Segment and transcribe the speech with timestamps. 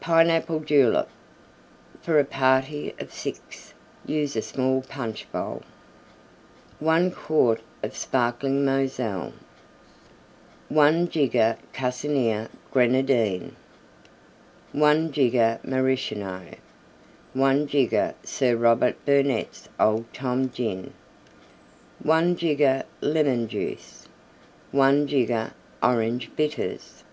[0.00, 1.08] PINEAPPLE JULEP
[2.02, 3.74] (for a party of 6
[4.06, 5.62] Use a small punch bowl)
[6.80, 9.32] 1 quart of Sparkling Moselle.
[10.68, 13.54] 1 jigger Cusenier Grenadine.
[14.72, 16.42] 1 jigger Maraschino.
[17.34, 20.92] 1 jigger Sir Robert Burnette's Old Tom Gin.
[22.02, 24.08] 1 jigger Lemon Juice.
[24.72, 27.04] 1 jigger Orange Bitters.